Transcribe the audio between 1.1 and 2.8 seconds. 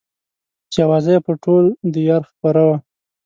يې پر ټول ديار خپره وه.